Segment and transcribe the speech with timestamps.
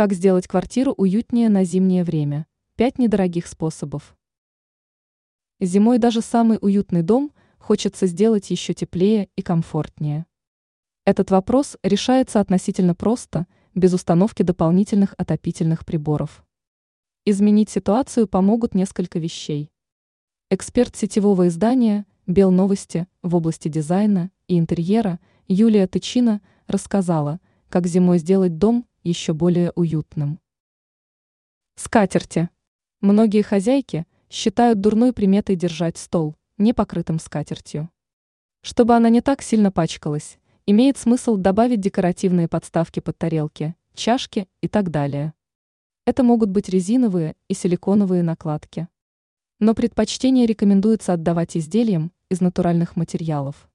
[0.00, 2.46] Как сделать квартиру уютнее на зимнее время?
[2.76, 4.16] Пять недорогих способов.
[5.60, 10.24] Зимой даже самый уютный дом хочется сделать еще теплее и комфортнее.
[11.04, 16.46] Этот вопрос решается относительно просто, без установки дополнительных отопительных приборов.
[17.26, 19.70] Изменить ситуацию помогут несколько вещей.
[20.48, 27.38] Эксперт сетевого издания «Белновости» в области дизайна и интерьера Юлия Тычина рассказала,
[27.68, 30.40] как зимой сделать дом еще более уютным.
[31.76, 32.50] Скатерти.
[33.00, 37.90] Многие хозяйки считают дурной приметой держать стол, не покрытым скатертью.
[38.62, 44.68] Чтобы она не так сильно пачкалась, имеет смысл добавить декоративные подставки под тарелки, чашки и
[44.68, 45.32] так далее.
[46.04, 48.88] Это могут быть резиновые и силиконовые накладки.
[49.58, 53.68] Но предпочтение рекомендуется отдавать изделиям из натуральных материалов.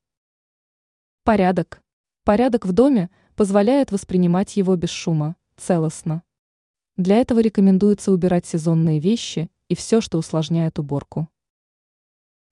[1.24, 1.82] Порядок.
[2.24, 6.24] Порядок в доме позволяет воспринимать его без шума, целостно.
[6.98, 11.30] Для этого рекомендуется убирать сезонные вещи и все, что усложняет уборку.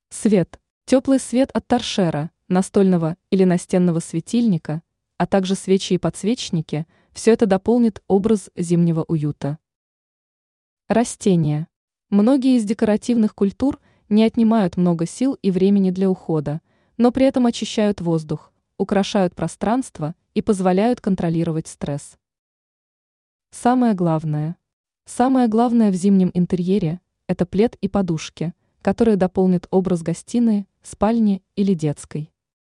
[0.09, 0.59] Свет.
[0.86, 4.84] Теплый свет от торшера, настольного или настенного светильника,
[5.17, 9.59] а также свечи и подсвечники– все это дополнит образ зимнего уюта.
[10.88, 11.68] Растения.
[12.09, 16.62] Многие из декоративных культур не отнимают много сил и времени для ухода,
[16.97, 22.17] но при этом очищают воздух, украшают пространство и позволяют контролировать стресс.
[23.52, 24.58] Самое главное.
[25.06, 31.73] Самое главное в зимнем интерьере– это плед и подушки, которые дополнят образ гостиной, спальни или
[31.73, 32.33] детской.